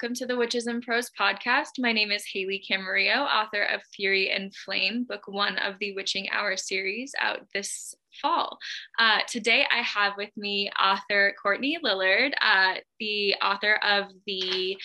[0.00, 1.72] welcome to the Witches and Prose podcast.
[1.78, 6.30] My name is Haley Camarillo, author of Fury and Flame, book one of the Witching
[6.30, 8.56] Hour series out this fall.
[8.98, 14.78] Uh, today I have with me author Courtney Lillard, uh, the author of the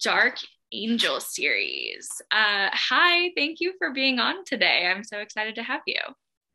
[0.00, 0.36] Dark
[0.70, 2.08] Angel series.
[2.30, 4.86] Uh, hi, thank you for being on today.
[4.86, 5.98] I'm so excited to have you.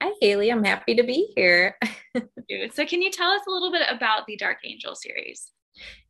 [0.01, 0.53] Hi, Haley.
[0.53, 1.77] I'm happy to be here.
[2.15, 5.51] so, can you tell us a little bit about the Dark Angel series?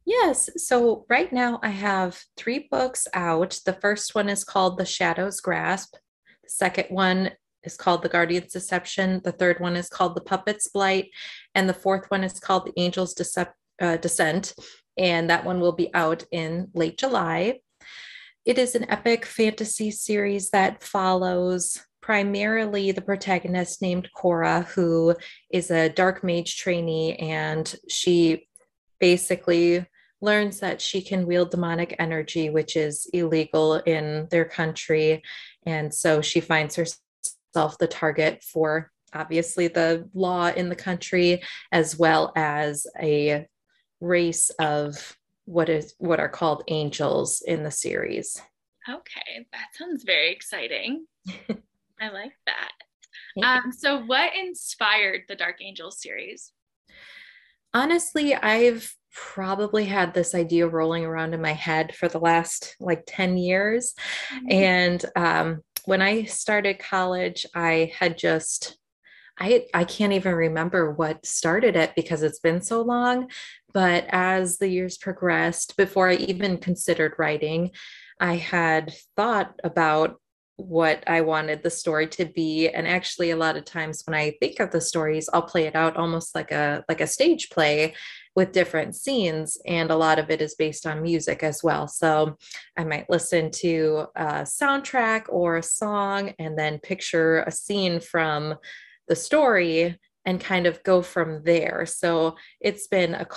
[0.05, 0.49] Yes.
[0.57, 3.59] So, right now I have three books out.
[3.65, 5.95] The first one is called The Shadow's Grasp.
[6.43, 7.31] The second one
[7.63, 9.21] is called The Guardian's Deception.
[9.23, 11.09] The third one is called The Puppet's Blight.
[11.55, 14.53] And the fourth one is called The Angel's Decep- uh, Descent.
[14.95, 17.61] And that one will be out in late July.
[18.45, 25.15] It is an epic fantasy series that follows primarily the protagonist named Coura, who
[25.49, 28.47] is a dark mage trainee, and she
[28.99, 29.87] basically
[30.21, 35.23] learns that she can wield demonic energy, which is illegal in their country.
[35.65, 41.97] And so she finds herself the target for obviously the law in the country, as
[41.97, 43.47] well as a
[44.01, 48.41] race of what is what are called angels in the series.
[48.89, 51.05] Okay, that sounds very exciting.
[51.99, 52.71] I like that.
[53.43, 56.51] Um, so, what inspired the Dark Angels series?
[57.73, 63.03] Honestly, I've probably had this idea rolling around in my head for the last like
[63.07, 63.93] 10 years.
[64.33, 64.51] Mm-hmm.
[64.51, 68.77] And um, when I started college, I had just
[69.37, 73.29] I, I can't even remember what started it because it's been so long.
[73.73, 77.71] But as the years progressed, before I even considered writing,
[78.17, 80.21] I had thought about
[80.55, 82.69] what I wanted the story to be.
[82.69, 85.75] And actually, a lot of times when I think of the stories, I'll play it
[85.75, 87.93] out almost like a like a stage play
[88.35, 89.57] with different scenes.
[89.65, 91.87] And a lot of it is based on music as well.
[91.87, 92.37] So
[92.77, 98.55] I might listen to a soundtrack or a song and then picture a scene from
[99.07, 101.85] the story and kind of go from there.
[101.85, 103.27] So it's been a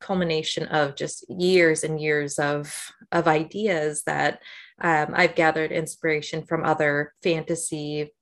[0.00, 4.40] culmination of just years and years of of ideas that
[4.80, 8.12] um, I've gathered inspiration from other fantasy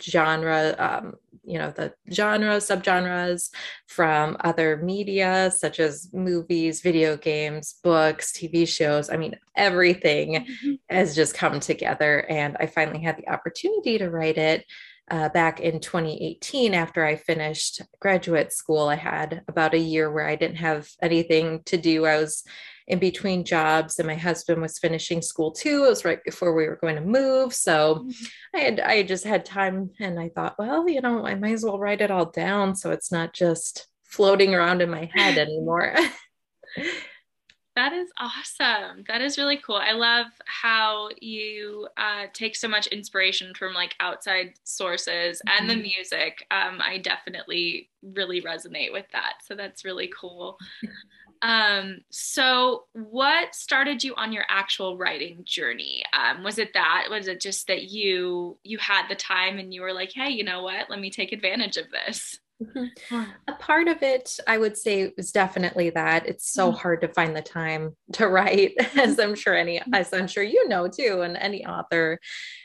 [0.00, 3.50] genre, um, you know, the genre subgenres
[3.86, 9.10] from other media such as movies, video games, books, TV shows.
[9.10, 10.72] I mean, everything mm-hmm.
[10.88, 14.64] has just come together, and I finally had the opportunity to write it
[15.10, 18.88] uh, back in 2018 after I finished graduate school.
[18.88, 22.06] I had about a year where I didn't have anything to do.
[22.06, 22.44] I was
[22.90, 25.84] in between jobs and my husband was finishing school too.
[25.84, 27.54] It was right before we were going to move.
[27.54, 28.56] So mm-hmm.
[28.56, 31.64] I had I just had time and I thought, well, you know, I might as
[31.64, 35.94] well write it all down so it's not just floating around in my head anymore.
[37.76, 39.04] That is awesome.
[39.06, 39.76] That is really cool.
[39.76, 45.48] I love how you uh, take so much inspiration from like outside sources mm-hmm.
[45.56, 45.82] and the mm-hmm.
[45.84, 46.44] music.
[46.50, 49.34] Um, I definitely really resonate with that.
[49.46, 50.58] So that's really cool.
[51.42, 56.02] Um, so what started you on your actual writing journey?
[56.12, 57.06] Um, was it that?
[57.10, 60.44] Was it just that you you had the time and you were like, hey, you
[60.44, 60.90] know what?
[60.90, 62.38] Let me take advantage of this.
[62.62, 63.22] Mm-hmm.
[63.48, 66.78] A part of it, I would say, was definitely that it's so mm-hmm.
[66.78, 69.94] hard to find the time to write, as I'm sure any, mm-hmm.
[69.94, 72.18] as I'm sure you know too, and any author,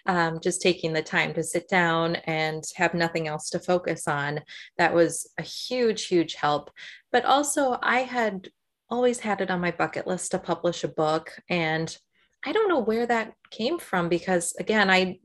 [0.06, 4.42] um, just taking the time to sit down and have nothing else to focus on.
[4.78, 6.72] That was a huge, huge help.
[7.14, 8.50] But also, I had
[8.90, 11.96] always had it on my bucket list to publish a book, and
[12.46, 15.20] I don't know where that came from because, again, I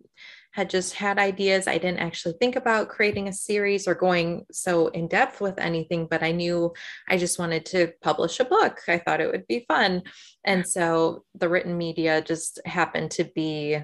[0.52, 1.68] had just had ideas.
[1.68, 6.08] I didn't actually think about creating a series or going so in depth with anything,
[6.10, 6.72] but I knew
[7.08, 8.80] I just wanted to publish a book.
[8.88, 10.02] I thought it would be fun.
[10.44, 13.78] And so the written media just happened to be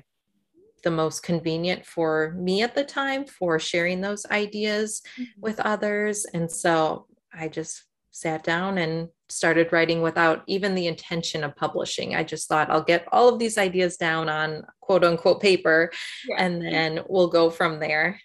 [0.82, 5.40] the most convenient for me at the time for sharing those ideas mm-hmm.
[5.40, 6.26] with others.
[6.32, 7.84] And so I just
[8.16, 12.14] sat down and started writing without even the intention of publishing.
[12.14, 15.90] I just thought I'll get all of these ideas down on quote unquote paper
[16.26, 16.36] yeah.
[16.38, 18.18] and then we'll go from there.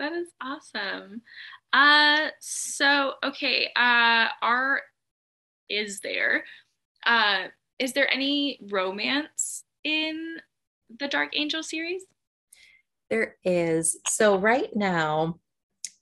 [0.00, 1.22] That is awesome.
[1.72, 4.82] Uh so okay, uh art
[5.68, 6.44] is there.
[7.04, 7.44] Uh
[7.78, 10.38] is there any romance in
[10.98, 12.02] the Dark Angel series?
[13.10, 14.00] There is.
[14.08, 15.38] So right now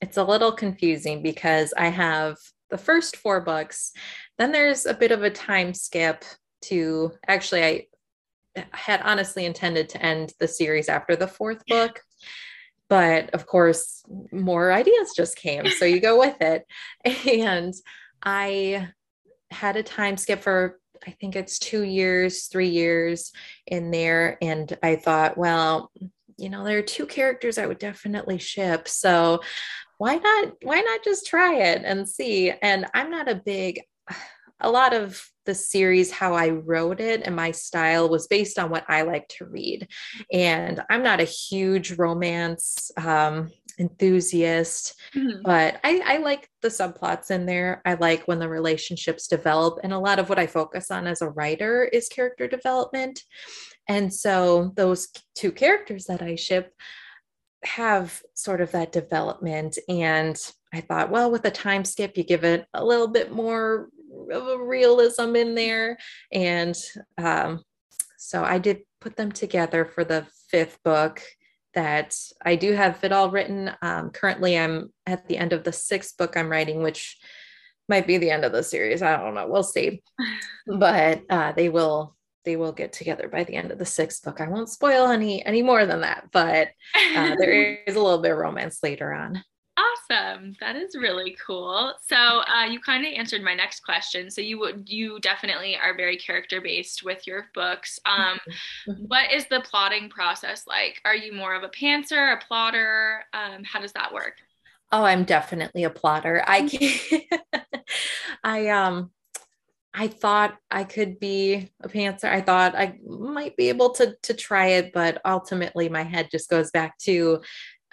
[0.01, 2.37] it's a little confusing because I have
[2.69, 3.91] the first four books.
[4.37, 6.23] Then there's a bit of a time skip
[6.63, 7.85] to actually, I
[8.71, 12.01] had honestly intended to end the series after the fourth book.
[12.87, 15.67] But of course, more ideas just came.
[15.69, 16.65] So you go with it.
[17.27, 17.73] And
[18.23, 18.89] I
[19.51, 23.31] had a time skip for I think it's two years, three years
[23.67, 24.37] in there.
[24.41, 25.91] And I thought, well,
[26.37, 28.87] you know, there are two characters I would definitely ship.
[28.87, 29.41] So
[29.97, 32.51] why not, why not just try it and see?
[32.61, 33.81] And I'm not a big,
[34.59, 38.69] a lot of the series, how I wrote it and my style was based on
[38.69, 39.87] what I like to read.
[40.31, 45.41] And I'm not a huge romance um, enthusiast, mm-hmm.
[45.43, 47.81] but I, I like the subplots in there.
[47.85, 49.79] I like when the relationships develop.
[49.83, 53.21] And a lot of what I focus on as a writer is character development.
[53.87, 56.73] And so those two characters that I ship
[57.65, 59.77] have sort of that development.
[59.89, 60.37] And
[60.73, 63.89] I thought, well, with a time skip, you give it a little bit more
[64.31, 65.97] of a realism in there.
[66.31, 66.75] And
[67.17, 67.63] um,
[68.17, 71.21] so I did put them together for the fifth book
[71.73, 73.71] that I do have it all written.
[73.81, 77.17] Um, currently, I'm at the end of the sixth book I'm writing, which
[77.87, 79.01] might be the end of the series.
[79.01, 79.47] I don't know.
[79.47, 80.01] We'll see.
[80.67, 82.15] But uh, they will
[82.45, 84.39] they will get together by the end of the sixth book.
[84.39, 86.69] I won't spoil any any more than that, but
[87.15, 89.43] uh, there is a little bit of romance later on.
[89.77, 90.53] Awesome.
[90.61, 91.93] That is really cool.
[92.07, 94.31] So uh, you kind of answered my next question.
[94.31, 97.99] So you would you definitely are very character based with your books.
[98.05, 98.39] Um,
[98.87, 99.03] mm-hmm.
[99.07, 101.01] what is the plotting process like?
[101.03, 103.25] Are you more of a pantser, a plotter?
[103.33, 104.35] Um, how does that work?
[104.91, 106.43] Oh, I'm definitely a plotter.
[106.47, 107.21] I can
[108.43, 109.11] I um
[109.97, 112.25] I thought I could be a pantser.
[112.25, 116.49] I thought I might be able to to try it, but ultimately my head just
[116.49, 117.41] goes back to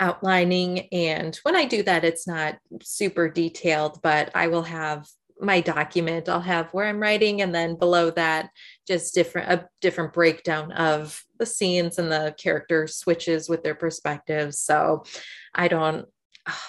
[0.01, 0.89] outlining.
[0.91, 5.07] And when I do that, it's not super detailed, but I will have
[5.41, 6.29] my document.
[6.29, 8.51] I'll have where I'm writing, and then below that,
[8.87, 14.59] just different a different breakdown of the scenes and the character switches with their perspectives.
[14.59, 15.05] So
[15.55, 16.07] I don't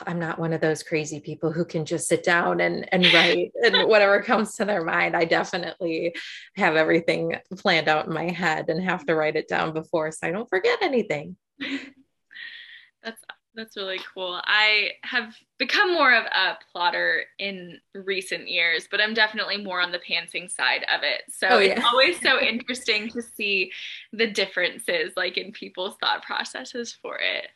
[0.06, 3.52] I'm not one of those crazy people who can just sit down and, and write
[3.64, 5.16] and whatever comes to their mind.
[5.16, 6.16] I definitely
[6.56, 10.28] have everything planned out in my head and have to write it down before so
[10.28, 11.38] I don't forget anything.
[13.04, 13.22] That's
[13.56, 14.42] that's really cool.
[14.46, 19.92] I have become more of a plotter in recent years, but I'm definitely more on
[19.92, 21.22] the pantsing side of it.
[21.30, 21.74] So oh, yeah.
[21.74, 23.72] it's always so interesting to see
[24.12, 27.50] the differences like in people's thought processes for it.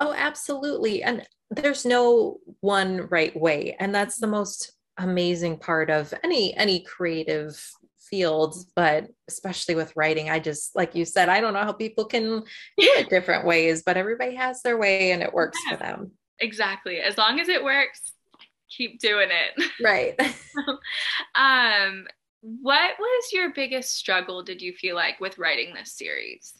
[0.00, 1.02] Oh, absolutely.
[1.02, 3.76] And there's no one right way.
[3.78, 7.58] And that's the most amazing part of any any creative
[8.10, 12.04] fields, but especially with writing, I just, like you said, I don't know how people
[12.04, 12.42] can do
[12.76, 16.10] it different ways, but everybody has their way and it works yeah, for them.
[16.40, 17.00] Exactly.
[17.00, 18.00] As long as it works,
[18.68, 19.64] keep doing it.
[19.82, 20.20] Right.
[21.34, 22.06] um,
[22.40, 26.54] what was your biggest struggle, did you feel like, with writing this series?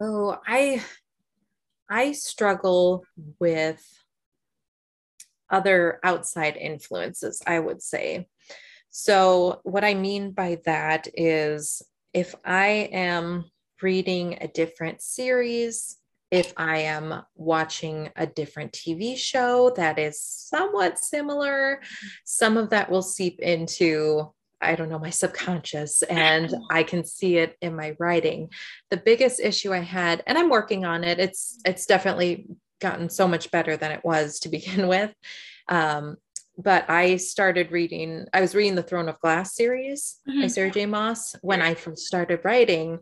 [0.00, 0.82] Oh, I
[1.94, 3.04] I struggle
[3.38, 3.80] with
[5.48, 8.26] other outside influences, I would say.
[8.90, 11.82] So, what I mean by that is
[12.12, 13.44] if I am
[13.80, 15.96] reading a different series,
[16.32, 21.80] if I am watching a different TV show that is somewhat similar,
[22.24, 24.32] some of that will seep into,
[24.64, 28.50] I don't know, my subconscious, and I can see it in my writing.
[28.90, 32.46] The biggest issue I had, and I'm working on it, it's it's definitely
[32.80, 35.12] gotten so much better than it was to begin with.
[35.68, 36.16] Um,
[36.56, 40.42] but I started reading, I was reading the Throne of Glass series mm-hmm.
[40.42, 40.86] by Sarah J.
[40.86, 43.00] Maas when I first started writing.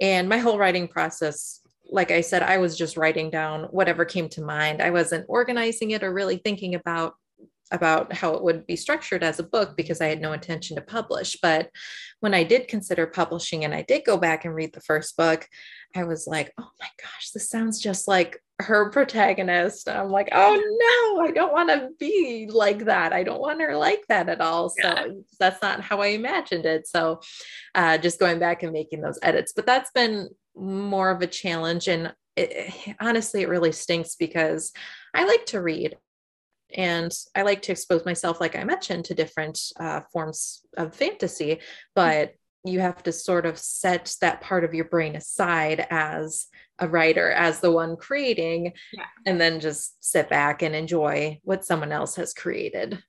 [0.00, 4.28] And my whole writing process, like I said, I was just writing down whatever came
[4.30, 4.80] to mind.
[4.80, 7.14] I wasn't organizing it or really thinking about
[7.72, 10.82] about how it would be structured as a book because I had no intention to
[10.82, 11.38] publish.
[11.42, 11.70] But
[12.20, 15.48] when I did consider publishing and I did go back and read the first book,
[15.96, 19.88] I was like, oh my gosh, this sounds just like her protagonist.
[19.88, 23.12] I'm like, oh no, I don't want to be like that.
[23.12, 24.68] I don't want her like that at all.
[24.68, 25.06] So yeah.
[25.40, 26.86] that's not how I imagined it.
[26.86, 27.20] So
[27.74, 29.52] uh, just going back and making those edits.
[29.54, 31.88] But that's been more of a challenge.
[31.88, 34.72] And it, honestly, it really stinks because
[35.14, 35.96] I like to read
[36.74, 41.60] and I like to expose myself, like I mentioned, to different uh, forms of fantasy.
[41.94, 46.46] But you have to sort of set that part of your brain aside as
[46.78, 49.04] a writer as the one creating yeah.
[49.26, 53.02] and then just sit back and enjoy what someone else has created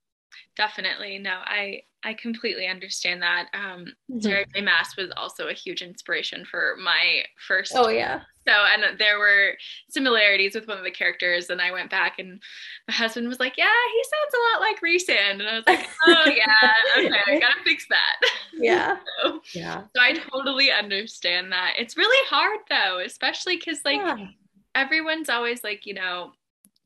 [0.55, 4.19] definitely no i i completely understand that um mm-hmm.
[4.19, 4.61] Sarah J.
[4.61, 9.57] Maas was also a huge inspiration for my first oh yeah so, and there were
[9.89, 12.41] similarities with one of the characters, and I went back, and
[12.87, 15.87] my husband was like, "Yeah, he sounds a lot like Rhysand," and I was like,
[16.07, 18.19] "Oh yeah, okay, I gotta fix that."
[18.55, 19.81] Yeah, so, yeah.
[19.95, 21.73] So I totally understand that.
[21.79, 24.27] It's really hard though, especially because like yeah.
[24.75, 26.33] everyone's always like, you know,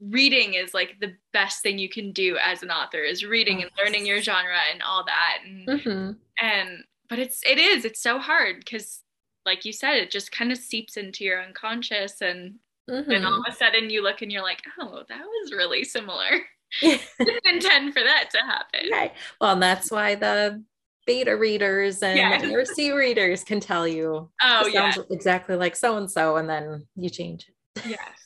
[0.01, 3.71] reading is like the best thing you can do as an author is reading and
[3.83, 6.11] learning your genre and all that, and, mm-hmm.
[6.45, 9.01] and but it's it is it's so hard because
[9.45, 12.55] like you said it just kind of seeps into your unconscious and
[12.89, 13.09] mm-hmm.
[13.09, 16.29] then all of a sudden you look and you're like oh that was really similar.
[16.81, 18.89] Didn't intend for that to happen.
[18.91, 19.13] Right.
[19.39, 20.61] Well and that's why the
[21.05, 22.63] beta readers and yeah.
[22.65, 24.93] C readers can tell you oh yeah.
[25.09, 27.85] exactly like so and so and then you change it.
[27.87, 28.16] Yes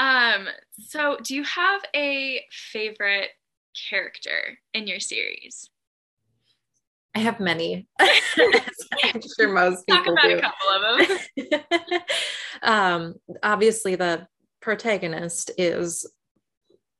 [0.00, 3.30] um so do you have a favorite
[3.88, 5.70] character in your series
[7.14, 7.88] I have many.
[8.00, 10.38] I'm sure most people Talk about do.
[10.38, 12.00] a couple of them.
[12.62, 14.26] um, obviously, the
[14.60, 16.08] protagonist is,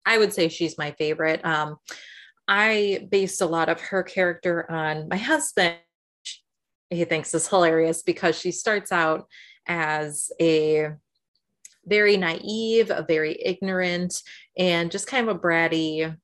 [0.04, 1.44] I would say, she's my favorite.
[1.44, 1.76] Um,
[2.48, 5.76] I based a lot of her character on my husband.
[6.90, 9.28] He thinks is hilarious because she starts out
[9.66, 10.90] as a
[11.86, 14.22] very naive, a very ignorant,
[14.56, 16.16] and just kind of a bratty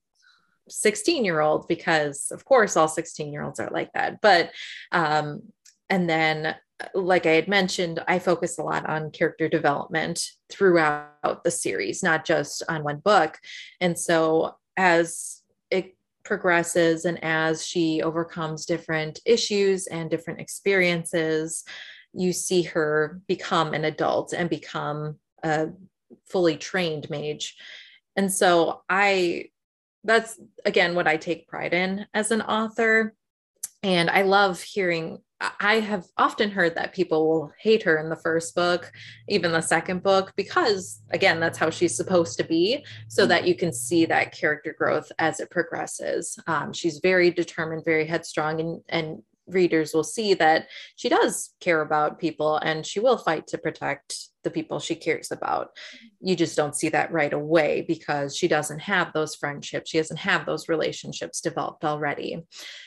[0.69, 4.21] 16 year old because of course all 16 year olds are like that.
[4.21, 4.51] But
[4.93, 5.43] um
[5.89, 6.57] and then
[6.93, 12.25] like i had mentioned i focus a lot on character development throughout the series not
[12.25, 13.39] just on one book.
[13.81, 21.65] And so as it progresses and as she overcomes different issues and different experiences
[22.13, 25.73] you see her become an adult and become a
[26.29, 27.57] fully trained mage
[28.17, 29.47] and so i
[30.07, 33.15] that's again what I take pride in as an author.
[33.83, 35.19] And I love hearing,
[35.61, 38.91] I have often heard that people will hate her in the first book,
[39.29, 43.55] even the second book, because again, that's how she's supposed to be, so that you
[43.55, 46.39] can see that character growth as it progresses.
[46.47, 51.81] Um, she's very determined, very headstrong, and, and readers will see that she does care
[51.81, 55.71] about people and she will fight to protect the people she cares about.
[56.21, 59.91] You just don't see that right away because she doesn't have those friendships.
[59.91, 62.45] She doesn't have those relationships developed already.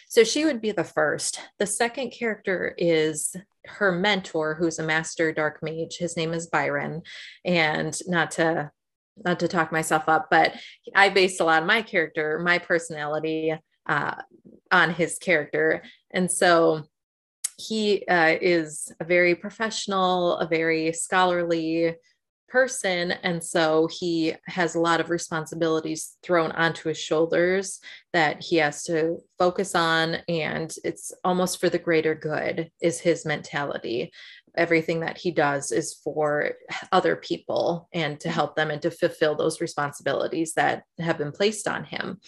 [0.08, 1.42] So she would be the first.
[1.60, 3.36] The second character is
[3.66, 5.98] her mentor, who's a master dark mage.
[5.98, 7.02] His name is Byron.
[7.44, 8.72] And not to
[9.26, 10.54] not to talk myself up, but
[10.96, 13.54] I based a lot of my character, my personality
[13.86, 14.16] uh,
[14.72, 15.84] on his character.
[16.12, 16.86] And so
[17.58, 21.96] he uh, is a very professional, a very scholarly
[22.48, 23.12] person.
[23.12, 27.80] And so he has a lot of responsibilities thrown onto his shoulders
[28.12, 30.18] that he has to focus on.
[30.28, 34.12] And it's almost for the greater good, is his mentality.
[34.58, 36.54] Everything that he does is for
[36.92, 41.68] other people and to help them and to fulfill those responsibilities that have been placed
[41.68, 42.20] on him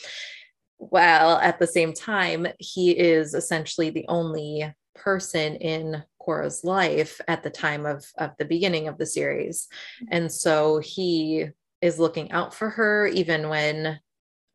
[0.89, 7.43] while at the same time, he is essentially the only person in Coura's life at
[7.43, 9.67] the time of, of the beginning of the series.
[10.01, 10.07] Mm-hmm.
[10.11, 11.45] And so he
[11.81, 13.99] is looking out for her even when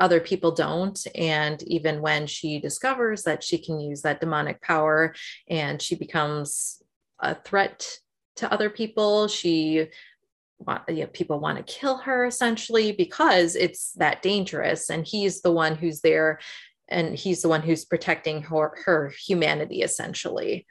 [0.01, 0.99] other people don't.
[1.15, 5.15] And even when she discovers that she can use that demonic power
[5.49, 6.83] and she becomes
[7.21, 7.89] a threat
[8.37, 9.87] to other people, she
[10.59, 14.91] want, you know, people want to kill her essentially because it's that dangerous.
[14.91, 16.41] And he's the one who's there
[16.89, 20.67] and he's the one who's protecting her, her humanity essentially.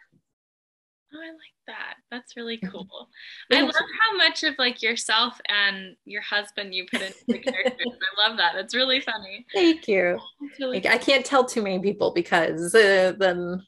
[1.14, 1.96] Oh, I like that.
[2.12, 2.70] That's really mm-hmm.
[2.70, 3.10] cool.
[3.52, 7.88] I love how much of like yourself and your husband you put into the characters.
[7.88, 8.56] I love that.
[8.56, 9.46] It's really funny.
[9.54, 10.20] Thank you.
[10.60, 10.92] Really cool.
[10.92, 13.62] I can't tell too many people because uh, then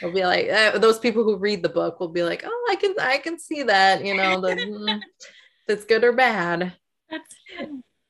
[0.00, 2.76] they'll be like uh, those people who read the book will be like, oh, I
[2.76, 4.04] can I can see that.
[4.04, 4.54] You know, the,
[5.68, 6.72] it's good or bad.
[7.10, 7.34] That's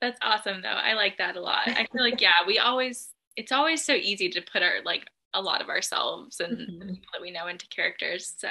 [0.00, 0.68] that's awesome though.
[0.68, 1.66] I like that a lot.
[1.66, 5.40] I feel like yeah, we always it's always so easy to put our like a
[5.40, 6.78] lot of ourselves and mm-hmm.
[6.78, 8.34] the people that we know into characters.
[8.36, 8.48] So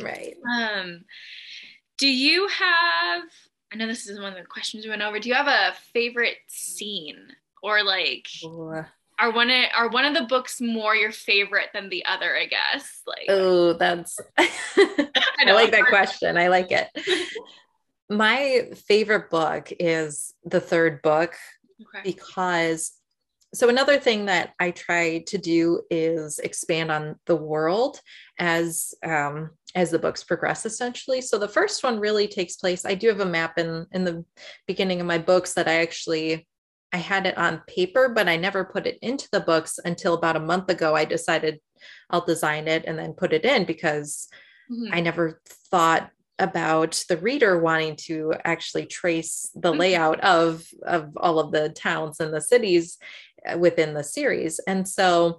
[0.00, 0.36] right.
[0.58, 1.04] Um
[1.98, 3.22] do you have
[3.72, 5.18] I know this is one of the questions we went over.
[5.18, 7.28] Do you have a favorite scene
[7.62, 8.84] or like Ooh.
[9.18, 12.46] are one of are one of the books more your favorite than the other, I
[12.46, 13.02] guess?
[13.06, 16.36] Like Oh, that's I, I like that question.
[16.36, 16.88] I like it.
[18.12, 21.34] My favorite book is the third book
[21.80, 22.02] okay.
[22.04, 22.92] because
[23.54, 28.00] so another thing that i try to do is expand on the world
[28.38, 32.94] as um, as the books progress essentially so the first one really takes place i
[32.94, 34.24] do have a map in in the
[34.66, 36.46] beginning of my books that i actually
[36.92, 40.36] i had it on paper but i never put it into the books until about
[40.36, 41.58] a month ago i decided
[42.10, 44.28] i'll design it and then put it in because
[44.70, 44.92] mm-hmm.
[44.92, 45.40] i never
[45.70, 46.10] thought
[46.42, 49.80] about the reader wanting to actually trace the mm-hmm.
[49.80, 52.98] layout of of all of the towns and the cities
[53.48, 55.38] uh, within the series and so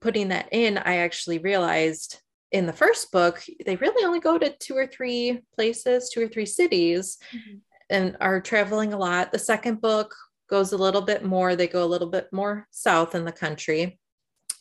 [0.00, 2.20] putting that in i actually realized
[2.52, 6.28] in the first book they really only go to two or three places two or
[6.28, 7.56] three cities mm-hmm.
[7.90, 10.14] and are traveling a lot the second book
[10.48, 13.98] goes a little bit more they go a little bit more south in the country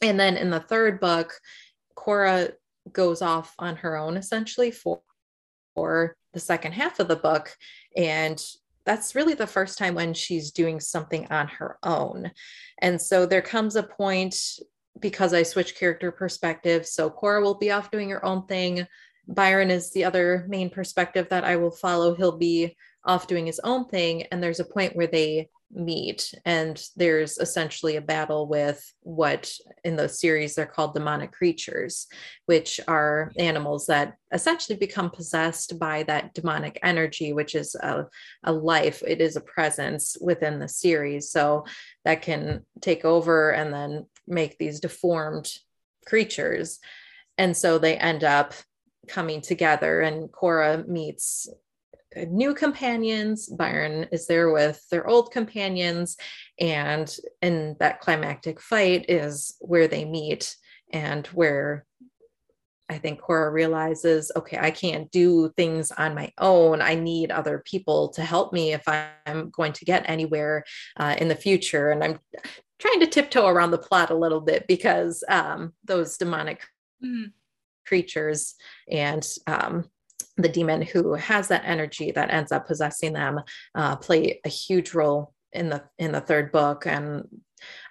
[0.02, 1.40] and then in the third book
[1.96, 2.54] Coura
[2.92, 5.02] goes off on her own essentially for,
[5.76, 7.56] for the second half of the book.
[7.96, 8.44] And
[8.86, 12.32] that's really the first time when she's doing something on her own.
[12.82, 14.36] And so there comes a point
[15.00, 16.86] because I switch character perspective.
[16.86, 18.88] So Coura will be off doing her own thing.
[19.28, 22.16] Byron is the other main perspective that I will follow.
[22.16, 24.24] He'll be off doing his own thing.
[24.24, 29.52] And there's a point where they meet and there's essentially a battle with what
[29.84, 32.08] in the series they're called demonic creatures
[32.46, 38.06] which are animals that essentially become possessed by that demonic energy which is a,
[38.44, 39.04] a life.
[39.06, 41.30] It is a presence within the series.
[41.30, 41.66] So
[42.04, 45.52] that can take over and then make these deformed
[46.06, 46.80] creatures.
[47.38, 48.54] And so they end up
[49.08, 51.48] coming together and coura meets
[52.30, 53.48] new companions.
[53.48, 56.18] Byron is there with their old companions.
[56.60, 60.56] And in that climactic fight is where they meet
[60.92, 61.86] and where
[62.88, 66.82] I think Coura realizes, okay, I can't do things on my own.
[66.82, 70.64] I need other people to help me if I'm going to get anywhere
[70.98, 71.90] uh, in the future.
[71.90, 72.20] And I'm
[72.78, 76.62] trying to tiptoe around the plot a little bit because um, those demonic
[77.04, 77.30] mm-hmm.
[77.88, 78.54] creatures
[78.88, 79.90] and um,
[80.38, 83.40] the demon who has that energy that ends up possessing them
[83.76, 87.28] uh, play a huge role in the in the third book and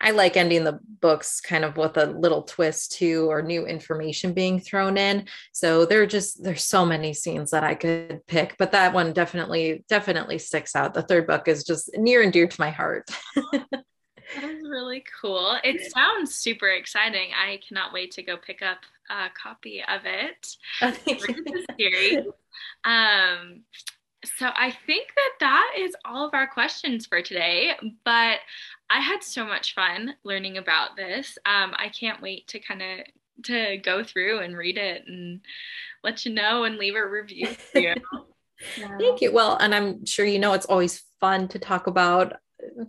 [0.00, 4.34] i like ending the books kind of with a little twist too or new information
[4.34, 8.54] being thrown in so there are just there's so many scenes that i could pick
[8.58, 12.46] but that one definitely definitely sticks out the third book is just near and dear
[12.46, 13.08] to my heart
[14.34, 15.58] That is really cool.
[15.62, 17.30] It sounds super exciting.
[17.36, 18.78] I cannot wait to go pick up
[19.10, 20.56] a copy of it.
[21.78, 22.26] series.
[22.84, 23.62] Um,
[24.24, 27.72] so I think that that is all of our questions for today.
[28.04, 28.38] But
[28.90, 31.38] I had so much fun learning about this.
[31.44, 35.40] Um, I can't wait to kind of to go through and read it and
[36.02, 37.48] let you know and leave a review.
[37.74, 37.94] yeah.
[38.98, 39.32] Thank you.
[39.32, 42.34] Well, and I'm sure you know it's always fun to talk about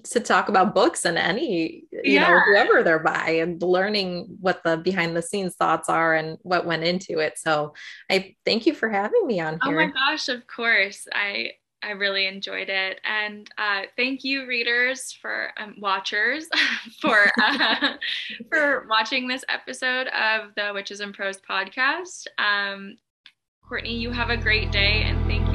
[0.03, 2.29] to talk about books and any you yeah.
[2.29, 6.65] know whoever they're by and learning what the behind the scenes thoughts are and what
[6.65, 7.73] went into it so
[8.09, 11.51] i thank you for having me on here oh my gosh of course i
[11.83, 16.47] I really enjoyed it, and uh, thank you, readers, for um, watchers,
[16.99, 17.93] for uh,
[18.49, 22.25] for watching this episode of the Witches and Prose podcast.
[22.39, 22.97] Um,
[23.67, 25.54] Courtney, you have a great day, and thank